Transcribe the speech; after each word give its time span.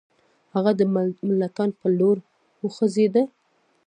هغه 0.53 0.71
د 0.79 0.81
ملتان 1.29 1.69
پر 1.79 1.89
لور 1.99 2.17
وخوځېدی. 2.63 3.23